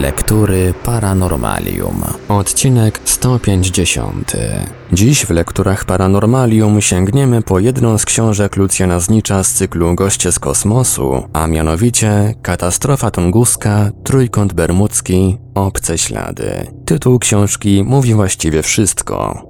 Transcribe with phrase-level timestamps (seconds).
[0.00, 2.02] Lektury Paranormalium.
[2.28, 4.32] Odcinek 150.
[4.92, 10.38] Dziś w lekturach Paranormalium sięgniemy po jedną z książek Lucjana Znicza z cyklu Goście z
[10.38, 16.66] kosmosu, a mianowicie Katastrofa tunguska, Trójkąt Bermudzki, Obce ślady.
[16.84, 19.49] Tytuł książki mówi właściwie wszystko.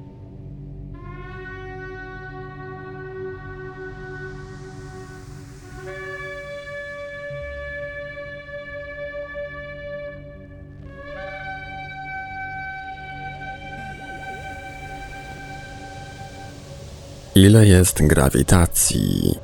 [17.35, 19.35] Ile jest grawitacji?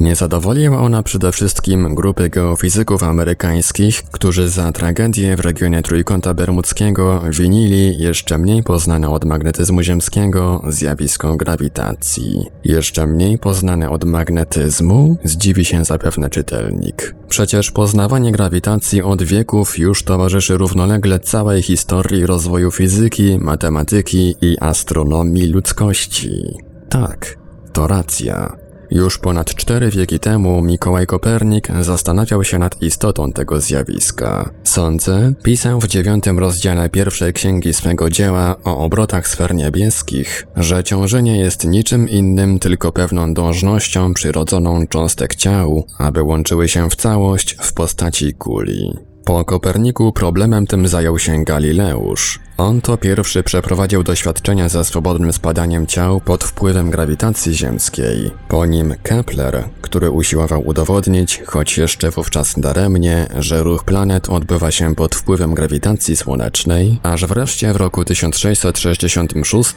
[0.00, 7.22] Nie zadowoliła ona przede wszystkim grupy geofizyków amerykańskich, którzy za tragedię w regionie Trójkąta Bermudzkiego
[7.30, 12.46] winili jeszcze mniej poznane od magnetyzmu ziemskiego zjawisko grawitacji.
[12.64, 15.16] Jeszcze mniej poznane od magnetyzmu?
[15.24, 17.14] Zdziwi się zapewne czytelnik.
[17.28, 25.46] Przecież poznawanie grawitacji od wieków już towarzyszy równolegle całej historii rozwoju fizyki, matematyki i astronomii
[25.46, 26.71] ludzkości.
[26.92, 27.38] Tak,
[27.72, 28.56] to racja.
[28.90, 34.50] Już ponad cztery wieki temu Mikołaj Kopernik zastanawiał się nad istotą tego zjawiska.
[34.64, 41.38] Sądzę, pisał w dziewiątym rozdziale pierwszej księgi swego dzieła o obrotach sfer niebieskich, że ciążenie
[41.38, 47.72] jest niczym innym tylko pewną dążnością przyrodzoną cząstek ciał, aby łączyły się w całość w
[47.72, 48.92] postaci kuli.
[49.24, 52.40] Po Koperniku problemem tym zajął się Galileusz.
[52.62, 58.30] On to pierwszy przeprowadził doświadczenia ze swobodnym spadaniem ciał pod wpływem grawitacji ziemskiej.
[58.48, 64.94] Po nim Kepler, który usiłował udowodnić, choć jeszcze wówczas daremnie, że ruch planet odbywa się
[64.94, 69.74] pod wpływem grawitacji słonecznej, aż wreszcie w roku 1666,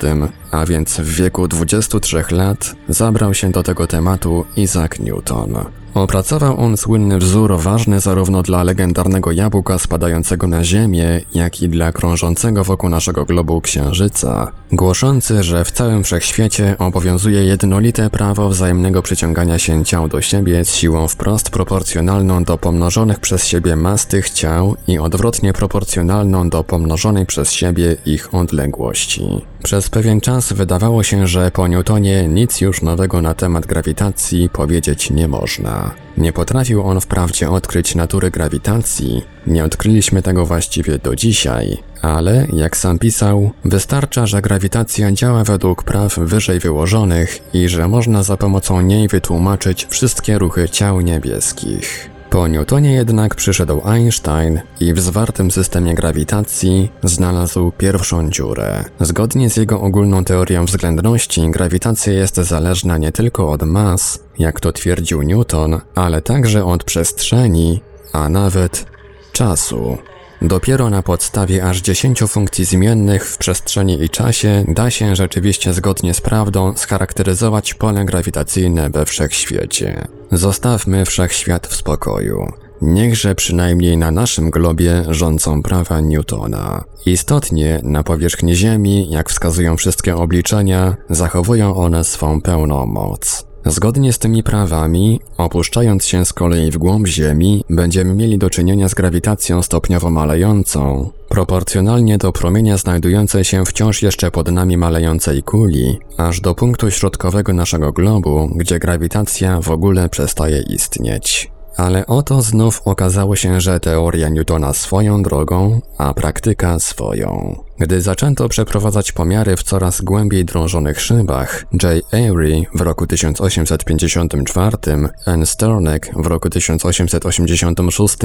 [0.52, 5.56] a więc w wieku 23 lat, zabrał się do tego tematu Isaac Newton.
[5.96, 11.92] Opracował on słynny wzór ważny zarówno dla legendarnego jabłka spadającego na Ziemię, jak i dla
[11.92, 19.60] krążącego wokół naszego globu Księżyca, głoszący, że w całym wszechświecie obowiązuje jednolite prawo wzajemnego przyciągania
[19.60, 24.76] się ciał do siebie z siłą wprost proporcjonalną do pomnożonych przez siebie mas tych ciał
[24.88, 29.42] i odwrotnie proporcjonalną do pomnożonej przez siebie ich odległości.
[29.64, 35.10] Przez pewien czas wydawało się, że po Newtonie nic już nowego na temat grawitacji powiedzieć
[35.10, 35.85] nie można.
[36.18, 42.78] Nie potrafił on wprawdzie odkryć natury grawitacji, nie odkryliśmy tego właściwie do dzisiaj, ale, jak
[42.78, 48.82] sam pisał, wystarcza, że grawitacja działa według praw wyżej wyłożonych i że można za pomocą
[48.82, 52.15] niej wytłumaczyć wszystkie ruchy ciał niebieskich.
[52.36, 58.84] Po Newtonie jednak przyszedł Einstein i w zwartym systemie grawitacji znalazł pierwszą dziurę.
[59.00, 64.72] Zgodnie z jego ogólną teorią względności, grawitacja jest zależna nie tylko od mas, jak to
[64.72, 67.82] twierdził Newton, ale także od przestrzeni,
[68.14, 68.86] a nawet
[69.32, 69.98] czasu.
[70.42, 76.14] Dopiero na podstawie aż 10 funkcji zmiennych w przestrzeni i czasie da się rzeczywiście zgodnie
[76.14, 80.08] z prawdą scharakteryzować pole grawitacyjne we wszechświecie.
[80.32, 82.52] Zostawmy wszechświat w spokoju.
[82.82, 86.84] Niechże przynajmniej na naszym globie rządzą prawa Newtona.
[87.06, 93.55] Istotnie na powierzchni Ziemi, jak wskazują wszystkie obliczenia, zachowują one swą pełną moc.
[93.66, 98.90] Zgodnie z tymi prawami, opuszczając się z kolei w głąb Ziemi, będziemy mieli do czynienia
[98.90, 106.00] z grawitacją stopniowo malejącą, proporcjonalnie do promienia znajdującej się wciąż jeszcze pod nami malejącej kuli,
[106.18, 111.52] aż do punktu środkowego naszego globu, gdzie grawitacja w ogóle przestaje istnieć.
[111.78, 117.65] Ale oto znów okazało się, że teoria Newtona swoją drogą, a praktyka swoją.
[117.80, 122.14] Gdy zaczęto przeprowadzać pomiary w coraz głębiej drążonych szybach, J.
[122.14, 124.78] Airy w roku 1854,
[125.26, 125.46] N.
[125.46, 128.18] Sternek w roku 1886,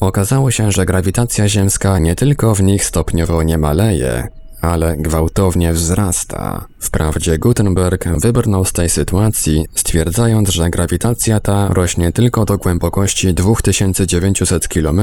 [0.00, 4.28] okazało się, że grawitacja ziemska nie tylko w nich stopniowo nie maleje,
[4.66, 6.66] ale gwałtownie wzrasta.
[6.78, 14.68] Wprawdzie Gutenberg wybrnął z tej sytuacji, stwierdzając, że grawitacja ta rośnie tylko do głębokości 2900
[14.68, 15.00] km,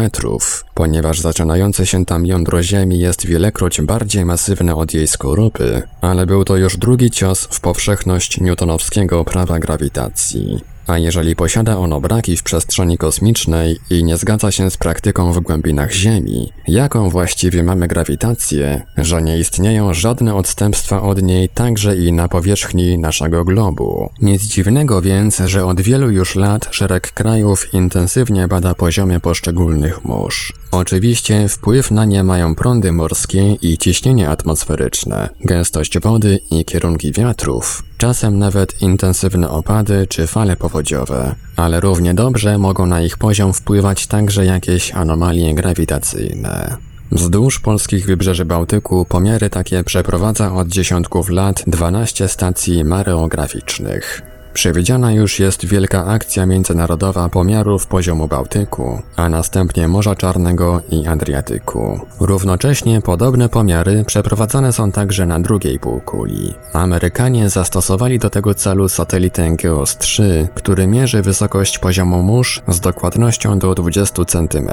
[0.74, 6.44] ponieważ zaczynające się tam jądro Ziemi jest wielekroć bardziej masywne od jej skorupy, ale był
[6.44, 10.73] to już drugi cios w powszechność newtonowskiego prawa grawitacji.
[10.88, 15.40] A jeżeli posiada ono braki w przestrzeni kosmicznej i nie zgadza się z praktyką w
[15.40, 22.14] głębinach Ziemi, jaką właściwie mamy grawitację, że nie istnieją żadne odstępstwa od niej także i
[22.14, 24.10] na powierzchni naszego globu.
[24.22, 30.54] Nic dziwnego więc, że od wielu już lat szereg krajów intensywnie bada poziomy poszczególnych mórz.
[30.72, 37.84] Oczywiście wpływ na nie mają prądy morskie i ciśnienie atmosferyczne, gęstość wody i kierunki wiatrów,
[37.98, 44.08] czasem nawet intensywne opady czy fale powodziowe, ale równie dobrze mogą na ich poziom wpływać
[44.08, 46.78] także jakieś anomalie grawitacyjne.
[47.12, 54.33] Wzdłuż polskich wybrzeży Bałtyku pomiary takie przeprowadza od dziesiątków lat 12 stacji mareograficznych.
[54.54, 62.00] Przewidziana już jest wielka akcja międzynarodowa pomiarów poziomu Bałtyku, a następnie Morza Czarnego i Adriatyku.
[62.20, 66.54] Równocześnie podobne pomiary przeprowadzane są także na drugiej półkuli.
[66.74, 70.24] Amerykanie zastosowali do tego celu satelitę GEOS-3,
[70.56, 74.70] który mierzy wysokość poziomu mórz z dokładnością do 20 cm.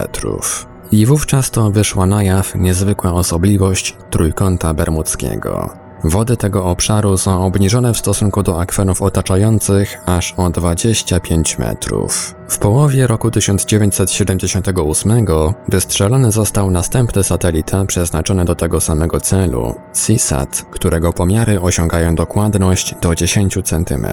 [0.92, 5.89] I wówczas to wyszła na jaw niezwykła osobliwość trójkąta bermudzkiego.
[6.04, 12.34] Wody tego obszaru są obniżone w stosunku do akwenów otaczających aż o 25 metrów.
[12.48, 15.26] W połowie roku 1978
[15.68, 23.14] wystrzelony został następny satelita przeznaczony do tego samego celu, CSAT, którego pomiary osiągają dokładność do
[23.14, 24.06] 10 cm.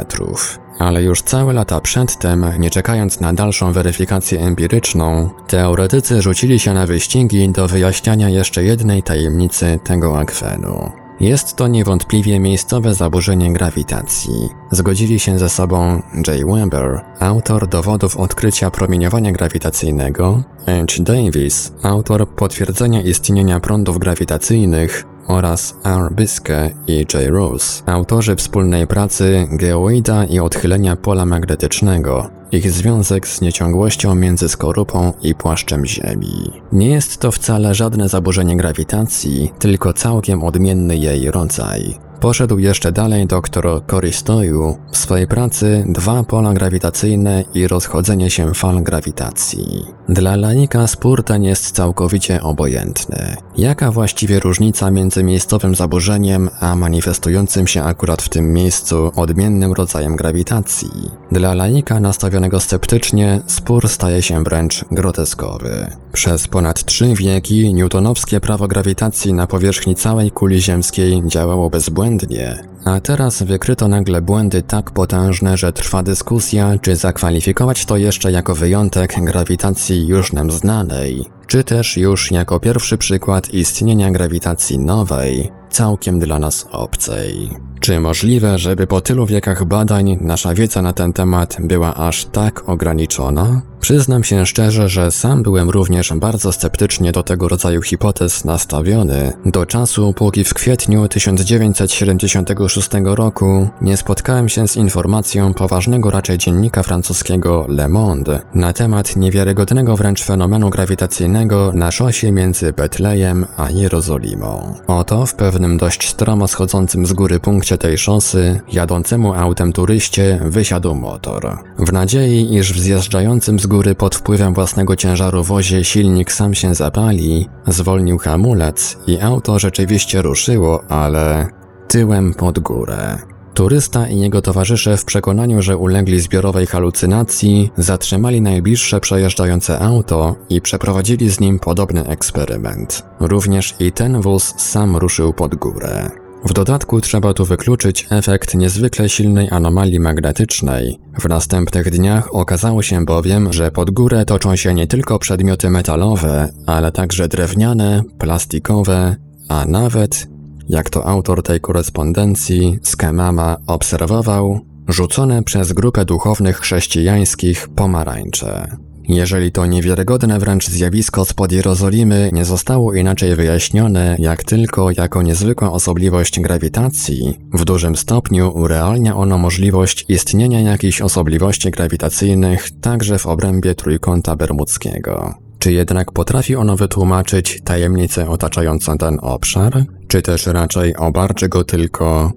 [0.79, 6.85] Ale już całe lata przedtem, nie czekając na dalszą weryfikację empiryczną, teoretycy rzucili się na
[6.85, 11.06] wyścigi do wyjaśniania jeszcze jednej tajemnicy tego akwenu.
[11.19, 14.49] Jest to niewątpliwie miejscowe zaburzenie grawitacji.
[14.71, 16.45] Zgodzili się ze sobą J.
[16.53, 20.73] Weber, autor dowodów odkrycia promieniowania grawitacyjnego, H.
[20.99, 26.11] Davis, autor potwierdzenia istnienia prądów grawitacyjnych oraz R.
[26.11, 27.29] Biske i J.
[27.29, 35.13] Rose, autorzy wspólnej pracy Geoida i odchylenia pola magnetycznego, ich związek z nieciągłością między skorupą
[35.21, 36.51] i płaszczem Ziemi.
[36.71, 42.06] Nie jest to wcale żadne zaburzenie grawitacji, tylko całkiem odmienny jej rodzaj.
[42.19, 48.83] Poszedł jeszcze dalej doktor Koristoju w swojej pracy Dwa pola grawitacyjne i rozchodzenie się fal
[48.83, 49.85] grawitacji.
[50.09, 53.35] Dla laika spór ten jest całkowicie obojętny.
[53.57, 60.15] Jaka właściwie różnica między miejscowym zaburzeniem a manifestującym się akurat w tym miejscu odmiennym rodzajem
[60.15, 61.11] grawitacji?
[61.31, 65.87] Dla laika nastawionego sceptycznie spór staje się wręcz groteskowy.
[66.13, 72.76] Przez ponad trzy wieki newtonowskie prawo grawitacji na powierzchni całej kuli ziemskiej działało bezbłędnie, błędnie
[72.87, 78.55] a teraz wykryto nagle błędy tak potężne, że trwa dyskusja, czy zakwalifikować to jeszcze jako
[78.55, 86.19] wyjątek grawitacji już nam znanej, czy też już jako pierwszy przykład istnienia grawitacji nowej, całkiem
[86.19, 87.49] dla nas obcej.
[87.79, 92.69] Czy możliwe, żeby po tylu wiekach badań nasza wiedza na ten temat była aż tak
[92.69, 93.61] ograniczona?
[93.79, 99.65] Przyznam się szczerze, że sam byłem również bardzo sceptycznie do tego rodzaju hipotez nastawiony, do
[99.65, 107.65] czasu póki w kwietniu 1976 roku nie spotkałem się z informacją poważnego raczej dziennika francuskiego
[107.69, 114.75] Le Monde na temat niewiarygodnego wręcz fenomenu grawitacyjnego na szosie między Betlejem a Jerozolimą.
[114.87, 120.95] Oto w pewnym dość stromo schodzącym z góry punkcie tej szosy, jadącemu autem turyście wysiadł
[120.95, 121.57] motor.
[121.79, 126.75] W nadziei, iż w zjeżdżającym z góry pod wpływem własnego ciężaru wozie silnik sam się
[126.75, 131.56] zapali, zwolnił hamulec i auto rzeczywiście ruszyło, ale
[131.87, 133.17] tyłem pod górę.
[133.53, 140.61] Turysta i jego towarzysze w przekonaniu, że ulegli zbiorowej halucynacji, zatrzymali najbliższe przejeżdżające auto i
[140.61, 143.03] przeprowadzili z nim podobny eksperyment.
[143.19, 146.09] Również i ten wóz sam ruszył pod górę.
[146.45, 150.99] W dodatku trzeba tu wykluczyć efekt niezwykle silnej anomalii magnetycznej.
[151.19, 156.49] W następnych dniach okazało się bowiem, że pod górę toczą się nie tylko przedmioty metalowe,
[156.65, 159.15] ale także drewniane, plastikowe,
[159.49, 160.27] a nawet,
[160.69, 168.77] jak to autor tej korespondencji, Skemama obserwował, rzucone przez grupę duchownych chrześcijańskich pomarańcze.
[169.07, 175.71] Jeżeli to niewiarygodne wręcz zjawisko spod Jerozolimy nie zostało inaczej wyjaśnione, jak tylko jako niezwykła
[175.71, 183.75] osobliwość grawitacji, w dużym stopniu urealnia ono możliwość istnienia jakichś osobliwości grawitacyjnych także w obrębie
[183.75, 185.33] trójkąta bermudzkiego.
[185.59, 189.85] Czy jednak potrafi ono wytłumaczyć tajemnicę otaczającą ten obszar?
[190.07, 192.31] Czy też raczej obarczy go tylko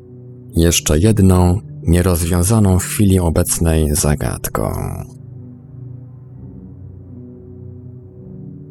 [0.56, 4.72] jeszcze jedną, nierozwiązaną w chwili obecnej zagadką?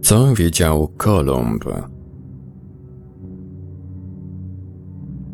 [0.02, 1.66] Co wiedział Kolumb?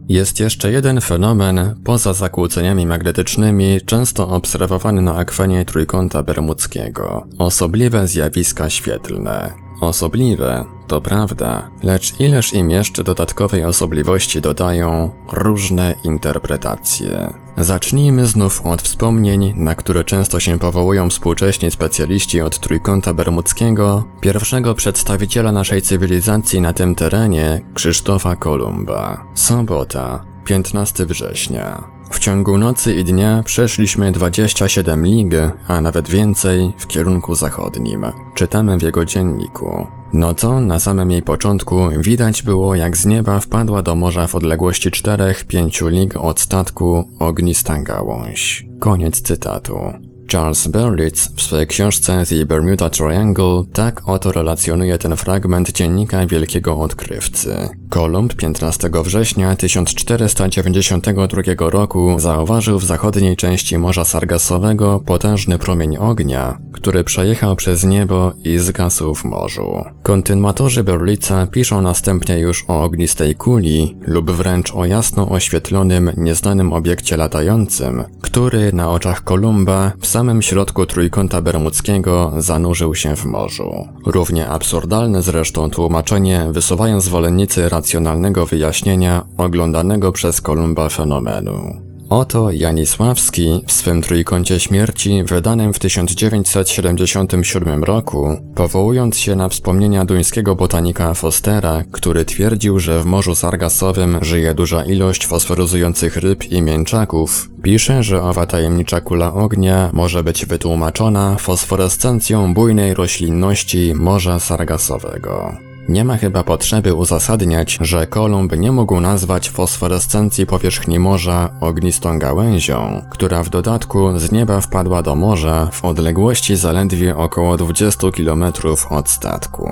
[0.09, 7.27] Jest jeszcze jeden fenomen, poza zakłóceniami magnetycznymi, często obserwowany na akwenie trójkąta bermudzkiego.
[7.37, 9.64] Osobliwe zjawiska świetlne.
[9.81, 17.33] Osobliwe, to prawda, lecz ileż im jeszcze dodatkowej osobliwości dodają różne interpretacje.
[17.57, 24.73] Zacznijmy znów od wspomnień, na które często się powołują współcześni specjaliści od Trójkąta Bermudzkiego, pierwszego
[24.73, 29.25] przedstawiciela naszej cywilizacji na tym terenie, Krzysztofa Kolumba.
[29.33, 31.94] Sobota, 15 września.
[32.09, 35.33] W ciągu nocy i dnia przeszliśmy 27 lig,
[35.67, 38.05] a nawet więcej, w kierunku zachodnim.
[38.35, 39.87] Czytamy w jego dzienniku.
[40.13, 44.89] Nocą, na samym jej początku, widać było jak z nieba wpadła do morza w odległości
[44.89, 48.65] 4-5 lig od statku ognista gałąź.
[48.79, 50.04] Koniec cytatu.
[50.31, 56.79] Charles Berlitz w swojej książce The Bermuda Triangle tak oto relacjonuje ten fragment dziennika wielkiego
[56.79, 57.69] odkrywcy.
[57.89, 67.03] Kolumb 15 września 1492 roku zauważył w zachodniej części Morza Sargasowego potężny promień ognia, który
[67.03, 69.83] przejechał przez niebo i zgasł w morzu.
[70.03, 77.17] Kontynuatorzy Berlitza piszą następnie już o ognistej kuli lub wręcz o jasno oświetlonym, nieznanym obiekcie
[77.17, 83.87] latającym, który na oczach Kolumba w samym środku trójkąta bermudzkiego zanurzył się w morzu.
[84.05, 91.84] Równie absurdalne zresztą tłumaczenie wysuwają zwolennicy racjonalnego wyjaśnienia oglądanego przez Kolumba fenomenu.
[92.09, 100.55] Oto Janisławski w swym Trójkącie Śmierci wydanym w 1977 roku, powołując się na wspomnienia duńskiego
[100.55, 107.49] botanika Fostera, który twierdził, że w Morzu Sargasowym żyje duża ilość fosforyzujących ryb i mięczaków,
[107.63, 115.64] pisze, że owa tajemnicza kula ognia może być wytłumaczona fosforescencją bujnej roślinności Morza Sargasowego.
[115.89, 123.01] Nie ma chyba potrzeby uzasadniać, że Kolumb nie mógł nazwać fosforescencji powierzchni morza ognistą gałęzią,
[123.09, 128.43] która w dodatku z nieba wpadła do morza w odległości zaledwie około 20 km
[128.89, 129.69] od statku.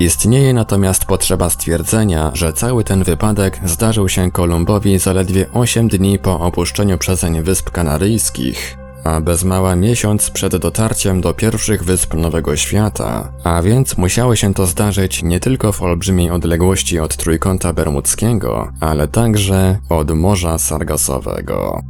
[0.00, 6.40] Istnieje natomiast potrzeba stwierdzenia, że cały ten wypadek zdarzył się Kolumbowi zaledwie 8 dni po
[6.40, 13.32] opuszczeniu przezeń Wysp Kanaryjskich, a bez mała miesiąc przed dotarciem do pierwszych wysp Nowego Świata,
[13.44, 19.08] a więc musiało się to zdarzyć nie tylko w olbrzymiej odległości od Trójkąta Bermudzkiego, ale
[19.08, 21.80] także od Morza Sargasowego.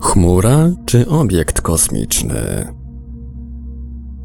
[0.00, 2.72] Chmura czy obiekt kosmiczny?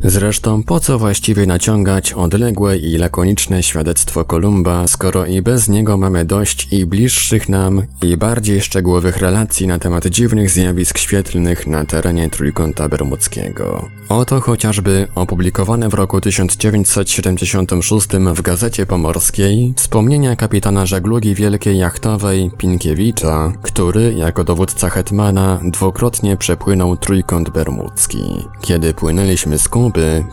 [0.04, 6.26] Zresztą po co właściwie naciągać odległe i lakoniczne świadectwo Kolumba, skoro i bez niego mamy
[6.26, 12.30] dość i bliższych nam, i bardziej szczegółowych relacji na temat dziwnych zjawisk świetlnych na terenie
[12.30, 13.90] Trójkąta Bermudzkiego.
[14.10, 23.54] Oto chociażby opublikowane w roku 1976 w Gazecie Pomorskiej wspomnienia kapitana żeglugi wielkiej jachtowej Pinkiewicza,
[23.62, 28.24] który jako dowódca Hetmana dwukrotnie przepłynął Trójkąt Bermudzki.
[28.62, 29.91] Kiedy płynęliśmy z Kuby,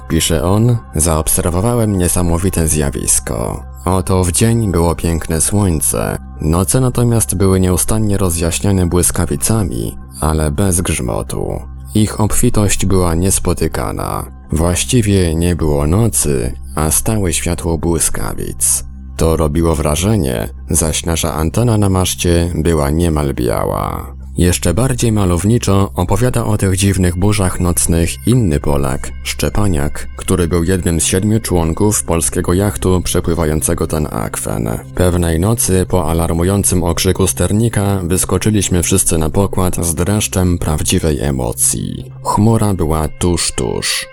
[0.09, 3.65] pisze on, zaobserwowałem niesamowite zjawisko.
[3.85, 11.63] Oto w dzień było piękne słońce, noce natomiast były nieustannie rozjaśniane błyskawicami, ale bez grzmotu.
[11.95, 14.27] Ich obfitość była niespotykana.
[14.53, 18.85] Właściwie nie było nocy, a stałe światło błyskawic.
[19.17, 24.18] To robiło wrażenie, zaś nasza antena na maszcie była niemal biała.
[24.39, 31.01] Jeszcze bardziej malowniczo opowiada o tych dziwnych burzach nocnych inny Polak, Szczepaniak, który był jednym
[31.01, 34.69] z siedmiu członków polskiego jachtu przepływającego ten akwen.
[34.95, 42.13] Pewnej nocy po alarmującym okrzyku sternika wyskoczyliśmy wszyscy na pokład z dreszczem prawdziwej emocji.
[42.25, 44.07] Chmura była tuż, tuż.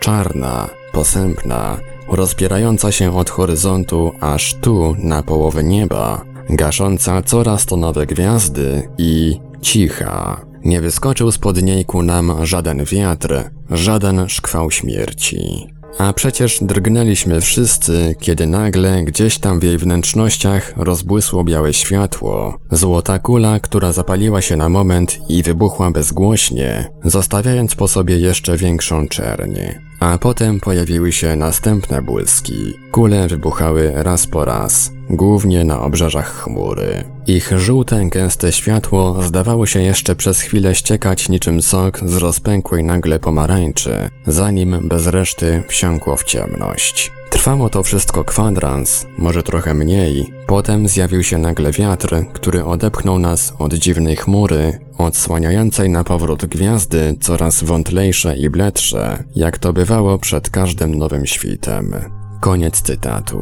[0.00, 1.76] Czarna, posępna,
[2.08, 9.40] rozpierająca się od horyzontu aż tu na połowę nieba, gasząca coraz to nowe gwiazdy i
[9.62, 10.40] cicha.
[10.64, 15.66] Nie wyskoczył spod niej ku nam żaden wiatr, żaden szkwał śmierci.
[15.98, 22.58] A przecież drgnęliśmy wszyscy, kiedy nagle gdzieś tam w jej wnętrznościach rozbłysło białe światło.
[22.70, 29.08] Złota kula, która zapaliła się na moment i wybuchła bezgłośnie, zostawiając po sobie jeszcze większą
[29.08, 29.89] czernię.
[30.00, 32.74] A potem pojawiły się następne błyski.
[32.92, 37.04] Kule wybuchały raz po raz, głównie na obrzeżach chmury.
[37.26, 43.18] Ich żółte, gęste światło zdawało się jeszcze przez chwilę ściekać niczym sok z rozpękłej nagle
[43.18, 47.12] pomarańczy, zanim bez reszty wsiąkło w ciemność.
[47.30, 50.32] Trwało to wszystko kwadrans, może trochę mniej.
[50.46, 57.16] Potem zjawił się nagle wiatr, który odepchnął nas od dziwnej chmury, odsłaniającej na powrót gwiazdy
[57.20, 61.94] coraz wątlejsze i bledsze, jak to bywało przed każdym nowym świtem.
[62.40, 63.40] Koniec cytatu.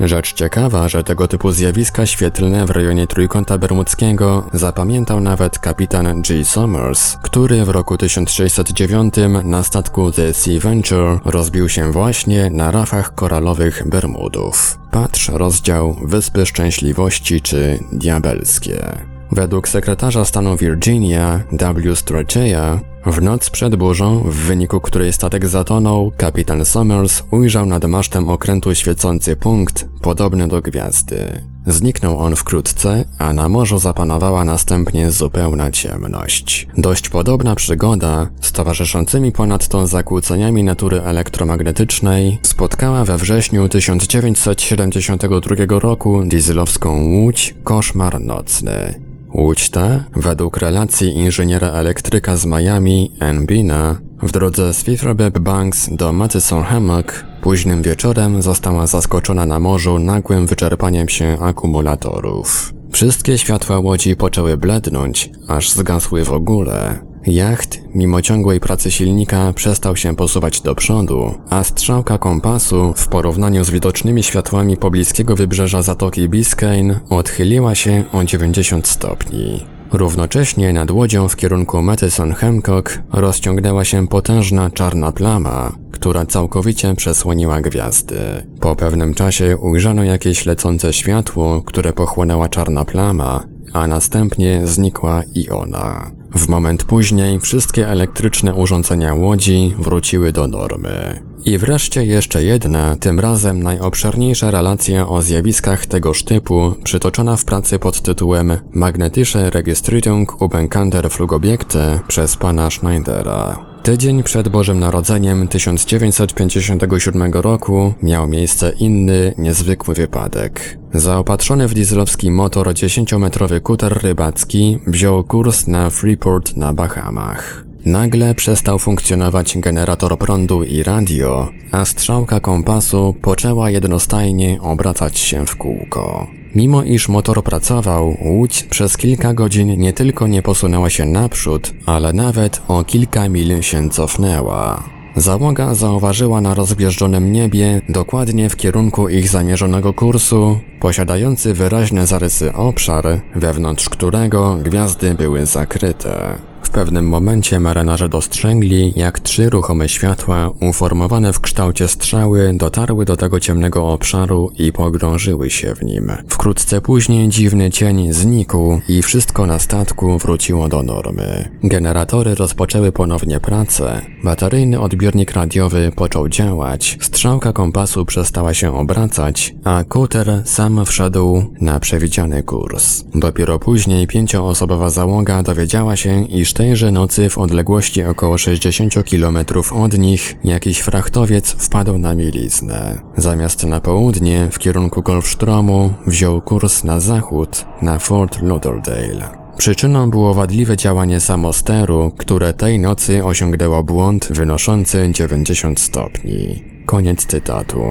[0.00, 6.44] Rzecz ciekawa, że tego typu zjawiska świetlne w rejonie Trójkąta Bermudzkiego zapamiętał nawet kapitan G.
[6.44, 13.14] Somers, który w roku 1609 na statku The Sea Venture rozbił się właśnie na rafach
[13.14, 14.78] koralowych Bermudów.
[14.90, 18.98] Patrz rozdział Wyspy Szczęśliwości czy Diabelskie.
[19.32, 21.94] Według sekretarza stanu Virginia W.
[21.94, 28.28] Strachey'a w noc przed burzą, w wyniku której statek zatonął, kapitan Somers ujrzał nad masztem
[28.28, 31.44] okrętu świecący punkt podobny do gwiazdy.
[31.66, 36.68] Zniknął on wkrótce, a na morzu zapanowała następnie zupełna ciemność.
[36.78, 47.04] Dość podobna przygoda, z towarzyszącymi ponadto zakłóceniami natury elektromagnetycznej, spotkała we wrześniu 1972 roku dieselowską
[47.04, 49.03] łódź Koszmar Nocny.
[49.34, 56.12] Łódź ta, według relacji inżyniera elektryka z Miami, Enbina, w drodze z Fifrebeb Banks do
[56.12, 62.74] Matyson Hammock, późnym wieczorem została zaskoczona na morzu nagłym wyczerpaniem się akumulatorów.
[62.92, 66.98] Wszystkie światła łodzi poczęły blednąć, aż zgasły w ogóle.
[67.26, 73.64] Jacht, mimo ciągłej pracy silnika, przestał się posuwać do przodu, a strzałka kompasu, w porównaniu
[73.64, 79.66] z widocznymi światłami pobliskiego wybrzeża Zatoki Biscayne, odchyliła się o 90 stopni.
[79.92, 87.60] Równocześnie nad łodzią w kierunku Madison Hancock rozciągnęła się potężna czarna plama, która całkowicie przesłoniła
[87.60, 88.18] gwiazdy.
[88.60, 95.48] Po pewnym czasie ujrzano jakieś lecące światło, które pochłonęła czarna plama, a następnie znikła i
[95.48, 96.10] ona.
[96.36, 101.22] W moment później wszystkie elektryczne urządzenia łodzi wróciły do normy.
[101.44, 107.78] I wreszcie jeszcze jedna, tym razem najobszerniejsza relacja o zjawiskach tegoż typu, przytoczona w pracy
[107.78, 113.73] pod tytułem Magnetische Registrierung Ubekannter Flugobjekte przez pana Schneidera.
[113.84, 120.78] Tydzień przed Bożym Narodzeniem 1957 roku miał miejsce inny, niezwykły wypadek.
[120.94, 127.64] Zaopatrzony w dieselowski motor 10-metrowy kuter rybacki wziął kurs na Freeport na Bahamach.
[127.86, 135.56] Nagle przestał funkcjonować generator prądu i radio, a strzałka kompasu poczęła jednostajnie obracać się w
[135.56, 136.26] kółko.
[136.54, 142.12] Mimo iż motor pracował, łódź przez kilka godzin nie tylko nie posunęła się naprzód, ale
[142.12, 144.82] nawet o kilka mil się cofnęła.
[145.16, 153.20] Załoga zauważyła na rozbieżdżonym niebie, dokładnie w kierunku ich zamierzonego kursu, posiadający wyraźne zarysy obszar,
[153.34, 156.38] wewnątrz którego gwiazdy były zakryte
[156.74, 163.40] pewnym momencie marynarze dostrzegli, jak trzy ruchome światła, uformowane w kształcie strzały, dotarły do tego
[163.40, 166.12] ciemnego obszaru i pogrążyły się w nim.
[166.28, 171.48] Wkrótce później dziwny cień znikł i wszystko na statku wróciło do normy.
[171.62, 179.84] Generatory rozpoczęły ponownie pracę, bateryjny odbiornik radiowy począł działać, strzałka kompasu przestała się obracać, a
[179.84, 183.04] kuter sam wszedł na przewidziany kurs.
[183.14, 189.38] Dopiero później pięcioosobowa załoga dowiedziała się, iż te tejże nocy w odległości około 60 km
[189.72, 192.98] od nich jakiś frachtowiec wpadł na mieliznę.
[193.16, 199.28] Zamiast na południe, w kierunku Golfstromu, wziął kurs na zachód, na Fort Lauderdale.
[199.56, 206.64] Przyczyną było wadliwe działanie samosteru, które tej nocy osiągnęło błąd wynoszący 90 stopni.
[206.86, 207.82] Koniec cytatu.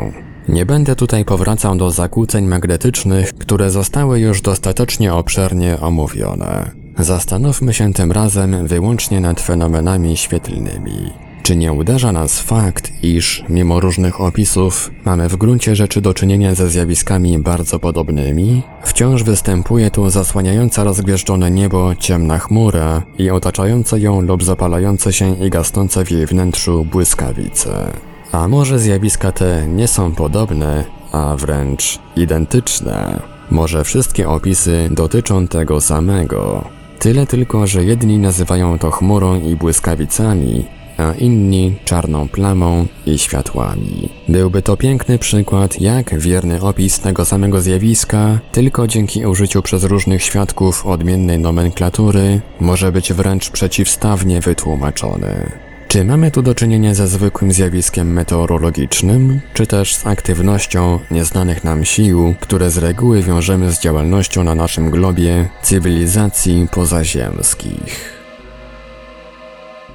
[0.48, 6.83] Nie będę tutaj powracał do zakłóceń magnetycznych, które zostały już dostatecznie obszernie omówione.
[7.00, 11.12] Zastanówmy się tym razem wyłącznie nad fenomenami świetlnymi.
[11.44, 16.56] Czy nie uderza nas fakt, iż, mimo różnych opisów, mamy w gruncie rzeczy do czynienia
[16.56, 18.62] ze zjawiskami bardzo podobnymi?
[18.84, 25.50] Wciąż występuje tu zasłaniająca rozgwieżdżone niebo ciemna chmura i otaczające ją lub zapalające się i
[25.50, 27.92] gasnące w jej wnętrzu błyskawice.
[28.32, 33.22] A może zjawiska te nie są podobne, a wręcz identyczne?
[33.52, 36.64] Może wszystkie opisy dotyczą tego samego?
[37.00, 40.66] Tyle tylko, że jedni nazywają to chmurą i błyskawicami,
[40.98, 44.10] a inni czarną plamą i światłami.
[44.30, 50.24] Byłby to piękny przykład, jak wierny opis tego samego zjawiska, tylko dzięki użyciu przez różnych
[50.24, 55.52] świadków odmiennej nomenklatury, może być wręcz przeciwstawnie wytłumaczony.
[55.94, 61.86] Czy mamy tu do czynienia ze zwykłym zjawiskiem meteorologicznym, czy też z aktywnością nieznanych nam
[61.86, 68.14] sił, które z reguły wiążemy z działalnością na naszym globie cywilizacji pozaziemskich?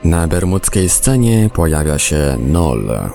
[0.04, 3.10] Na bermudzkiej scenie pojawia się Nol.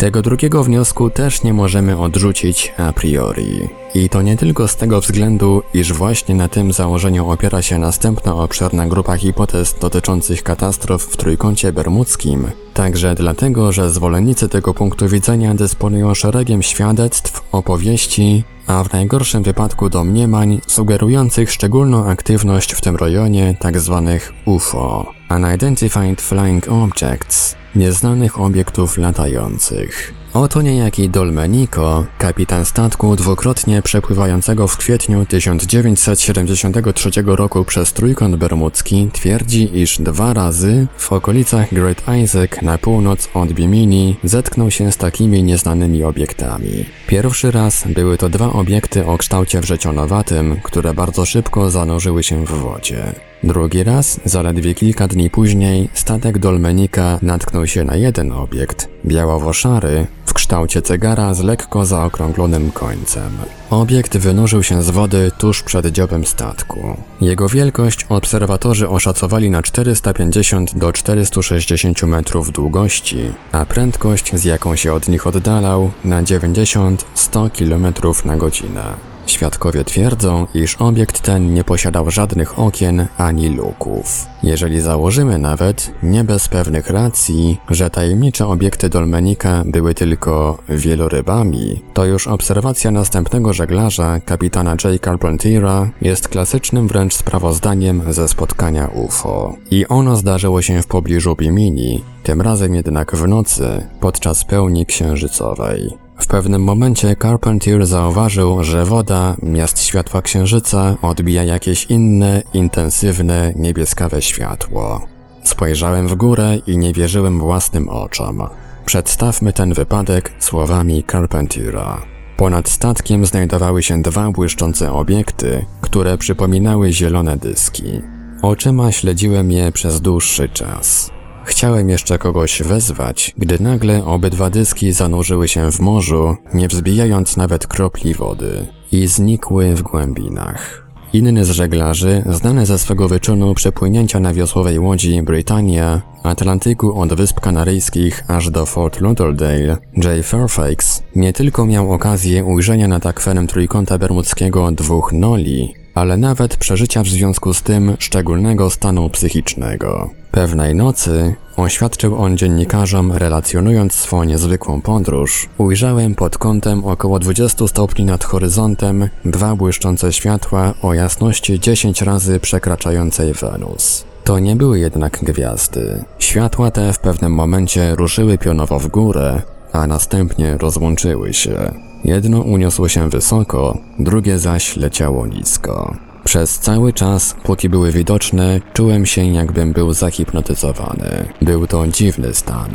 [0.00, 3.68] Tego drugiego wniosku też nie możemy odrzucić a priori.
[3.94, 8.34] I to nie tylko z tego względu, iż właśnie na tym założeniu opiera się następna
[8.34, 15.54] obszerna grupa hipotez dotyczących katastrof w Trójkącie Bermudzkim, także dlatego, że zwolennicy tego punktu widzenia
[15.54, 23.56] dysponują szeregiem świadectw, opowieści, a w najgorszym wypadku domniemań sugerujących szczególną aktywność w tym rejonie
[23.62, 24.02] tzw.
[24.06, 30.14] Tak UFO Unidentified Flying Objects nieznanych obiektów latających.
[30.34, 39.78] Oto niejaki Dolmenico, kapitan statku dwukrotnie przepływającego w kwietniu 1973 roku przez Trójkąt Bermudzki twierdzi,
[39.78, 45.42] iż dwa razy w okolicach Great Isaac na północ od Bimini zetknął się z takimi
[45.42, 46.84] nieznanymi obiektami.
[47.06, 52.50] Pierwszy raz były to dwa obiekty o kształcie wrzecionowatym, które bardzo szybko zanurzyły się w
[52.50, 53.29] wodzie.
[53.44, 60.34] Drugi raz, zaledwie kilka dni później, statek Dolmenika natknął się na jeden obiekt, białowo-szary, w
[60.34, 63.30] kształcie cygara z lekko zaokrąglonym końcem.
[63.70, 66.96] Obiekt wynurzył się z wody tuż przed dziobem statku.
[67.20, 73.18] Jego wielkość obserwatorzy oszacowali na 450 do 460 metrów długości,
[73.52, 79.09] a prędkość, z jaką się od nich oddalał, na 90-100 km na godzinę.
[79.30, 84.26] Świadkowie twierdzą, iż obiekt ten nie posiadał żadnych okien ani luków.
[84.42, 92.04] Jeżeli założymy nawet, nie bez pewnych racji, że tajemnicze obiekty Dolmenika były tylko wielorybami, to
[92.04, 95.04] już obserwacja następnego żeglarza, kapitana J.
[95.04, 99.54] Carpentiera, jest klasycznym wręcz sprawozdaniem ze spotkania UFO.
[99.70, 106.09] I ono zdarzyło się w pobliżu Bimini, tym razem jednak w nocy, podczas pełni księżycowej.
[106.20, 114.22] W pewnym momencie Carpentier zauważył, że woda miast światła księżyca odbija jakieś inne, intensywne, niebieskawe
[114.22, 115.00] światło.
[115.44, 118.42] Spojrzałem w górę i nie wierzyłem własnym oczom.
[118.86, 122.02] Przedstawmy ten wypadek słowami Carpentiera.
[122.36, 128.00] Ponad statkiem znajdowały się dwa błyszczące obiekty, które przypominały zielone dyski.
[128.42, 131.10] Oczyma śledziłem je przez dłuższy czas.
[131.44, 137.66] Chciałem jeszcze kogoś wezwać, gdy nagle obydwa dyski zanurzyły się w morzu, nie wzbijając nawet
[137.66, 140.90] kropli wody, i znikły w głębinach.
[141.12, 147.40] Inny z żeglarzy, znany ze swego wyczynu przepłynięcia na wiosłowej łodzi Britannia Atlantyku od Wysp
[147.40, 153.98] Kanaryjskich aż do Fort Lauderdale, Jay Fairfax, nie tylko miał okazję ujrzenia nad akwenem Trójkąta
[153.98, 160.10] Bermudzkiego dwóch noli, ale nawet przeżycia w związku z tym szczególnego stanu psychicznego.
[160.30, 168.04] Pewnej nocy, oświadczył on dziennikarzom relacjonując swą niezwykłą podróż, ujrzałem pod kątem około 20 stopni
[168.04, 174.04] nad horyzontem dwa błyszczące światła o jasności 10 razy przekraczającej Wenus.
[174.24, 176.04] To nie były jednak gwiazdy.
[176.18, 181.74] Światła te w pewnym momencie ruszyły pionowo w górę, a następnie rozłączyły się.
[182.04, 185.96] Jedno uniosło się wysoko, drugie zaś leciało nisko.
[186.24, 191.28] Przez cały czas, póki były widoczne, czułem się jakbym był zahipnotyzowany.
[191.42, 192.70] Był to dziwny stan.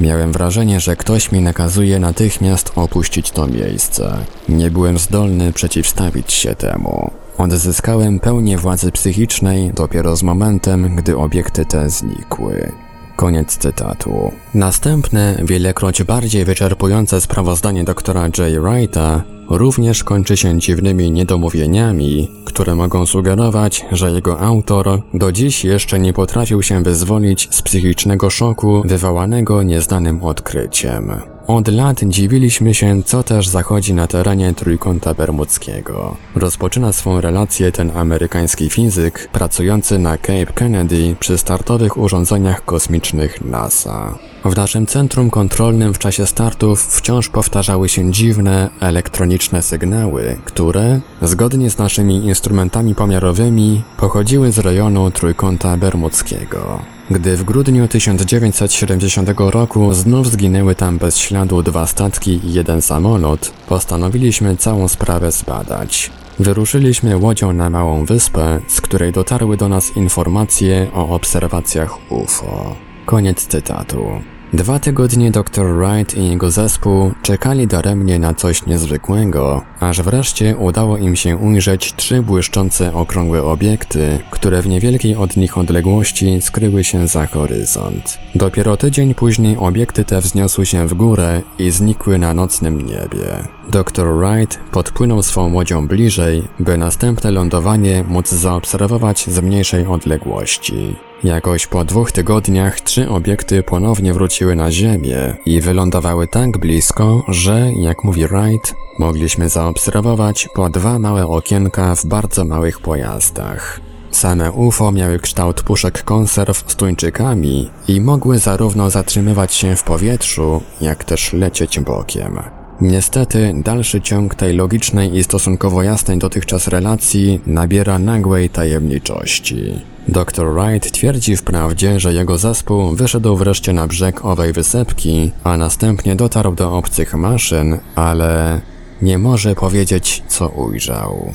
[0.00, 4.18] Miałem wrażenie, że ktoś mi nakazuje natychmiast opuścić to miejsce.
[4.48, 7.10] Nie byłem zdolny przeciwstawić się temu.
[7.38, 12.72] Odzyskałem pełnię władzy psychicznej dopiero z momentem, gdy obiekty te znikły.
[13.20, 14.32] Koniec cytatu.
[14.54, 18.62] Następne, wielekroć bardziej wyczerpujące sprawozdanie doktora J.
[18.62, 25.98] Wrighta również kończy się dziwnymi niedomówieniami, które mogą sugerować, że jego autor do dziś jeszcze
[25.98, 31.12] nie potrafił się wyzwolić z psychicznego szoku wywołanego nieznanym odkryciem.
[31.50, 36.16] Od lat dziwiliśmy się, co też zachodzi na terenie Trójkąta Bermudzkiego.
[36.34, 44.18] Rozpoczyna swą relację ten amerykański fizyk pracujący na Cape Kennedy przy startowych urządzeniach kosmicznych NASA.
[44.44, 51.70] W naszym centrum kontrolnym w czasie startów wciąż powtarzały się dziwne, elektroniczne sygnały, które, zgodnie
[51.70, 56.80] z naszymi instrumentami pomiarowymi, pochodziły z rejonu Trójkąta Bermudzkiego.
[57.10, 63.52] Gdy w grudniu 1970 roku znów zginęły tam bez śladu dwa statki i jeden samolot,
[63.68, 66.10] postanowiliśmy całą sprawę zbadać.
[66.38, 72.89] Wyruszyliśmy łodzią na małą wyspę, z której dotarły do nas informacje o obserwacjach UFO.
[73.10, 74.22] Koniec cytatu.
[74.52, 80.96] Dwa tygodnie dr Wright i jego zespół czekali daremnie na coś niezwykłego, aż wreszcie udało
[80.96, 87.06] im się ujrzeć trzy błyszczące okrągłe obiekty, które w niewielkiej od nich odległości skryły się
[87.06, 88.18] za horyzont.
[88.34, 93.44] Dopiero tydzień później obiekty te wzniosły się w górę i znikły na nocnym niebie.
[93.70, 100.96] Dr Wright podpłynął swą łodzią bliżej, by następne lądowanie móc zaobserwować z mniejszej odległości.
[101.24, 107.72] Jakoś po dwóch tygodniach trzy obiekty ponownie wróciły na Ziemię i wylądowały tak blisko, że,
[107.72, 113.80] jak mówi Wright, mogliśmy zaobserwować po dwa małe okienka w bardzo małych pojazdach.
[114.10, 120.62] Same UFO miały kształt puszek konserw z tuńczykami i mogły zarówno zatrzymywać się w powietrzu,
[120.80, 122.59] jak też lecieć bokiem.
[122.80, 129.80] Niestety, dalszy ciąg tej logicznej i stosunkowo jasnej dotychczas relacji nabiera nagłej tajemniczości.
[130.08, 130.54] Dr.
[130.54, 136.54] Wright twierdzi wprawdzie, że jego zespół wyszedł wreszcie na brzeg owej wysepki, a następnie dotarł
[136.54, 138.60] do obcych maszyn, ale
[139.02, 141.32] nie może powiedzieć, co ujrzał.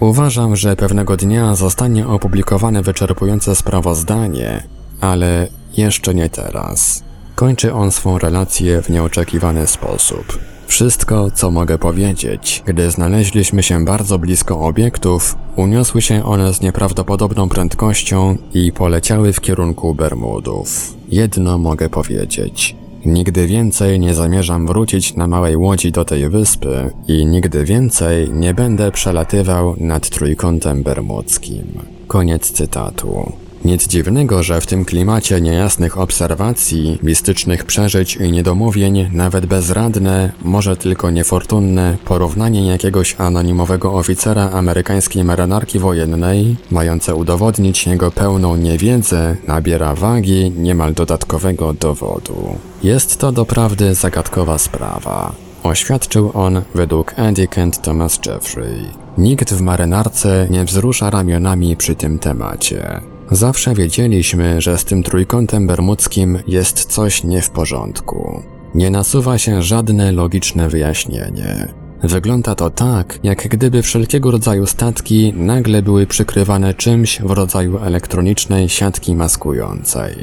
[0.00, 4.62] Uważam, że pewnego dnia zostanie opublikowane wyczerpujące sprawozdanie,
[5.00, 7.02] ale jeszcze nie teraz.
[7.34, 10.38] Kończy on swą relację w nieoczekiwany sposób.
[10.66, 17.48] Wszystko, co mogę powiedzieć, gdy znaleźliśmy się bardzo blisko obiektów, uniosły się one z nieprawdopodobną
[17.48, 20.94] prędkością i poleciały w kierunku Bermudów.
[21.08, 22.76] Jedno mogę powiedzieć.
[23.04, 28.54] Nigdy więcej nie zamierzam wrócić na małej łodzi do tej wyspy i nigdy więcej nie
[28.54, 31.78] będę przelatywał nad trójkątem bermudzkim.
[32.06, 33.32] Koniec cytatu.
[33.66, 40.76] Nic dziwnego, że w tym klimacie niejasnych obserwacji, mistycznych przeżyć i niedomówień, nawet bezradne, może
[40.76, 49.94] tylko niefortunne porównanie jakiegoś anonimowego oficera amerykańskiej marynarki wojennej, mające udowodnić jego pełną niewiedzę, nabiera
[49.94, 52.56] wagi niemal dodatkowego dowodu.
[52.82, 55.32] Jest to doprawdy zagadkowa sprawa.
[55.62, 58.90] Oświadczył on według Andy Kent Thomas Jeffrey.
[59.18, 63.15] Nikt w marynarce nie wzrusza ramionami przy tym temacie.
[63.30, 68.42] Zawsze wiedzieliśmy, że z tym trójkątem bermudzkim jest coś nie w porządku.
[68.74, 71.68] Nie nasuwa się żadne logiczne wyjaśnienie.
[72.02, 78.68] Wygląda to tak, jak gdyby wszelkiego rodzaju statki nagle były przykrywane czymś w rodzaju elektronicznej
[78.68, 80.14] siatki maskującej.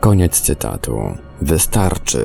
[0.00, 0.98] Koniec cytatu.
[1.42, 2.24] Wystarczy.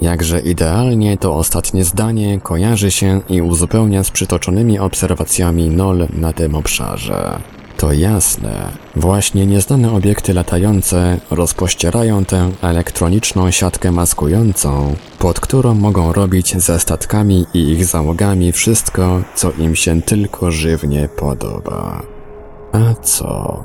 [0.00, 6.54] Jakże idealnie to ostatnie zdanie kojarzy się i uzupełnia z przytoczonymi obserwacjami NOL na tym
[6.54, 7.38] obszarze.
[7.78, 8.72] To jasne.
[8.96, 17.46] Właśnie nieznane obiekty latające rozpościerają tę elektroniczną siatkę maskującą, pod którą mogą robić ze statkami
[17.54, 22.02] i ich załogami wszystko, co im się tylko żywnie podoba.
[22.72, 23.64] A co?